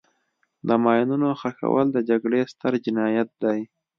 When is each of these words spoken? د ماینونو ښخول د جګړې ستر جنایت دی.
د 0.67 0.69
ماینونو 0.83 1.27
ښخول 1.41 1.87
د 1.93 1.97
جګړې 2.09 2.41
ستر 2.51 2.73
جنایت 2.85 3.29
دی. 3.43 3.59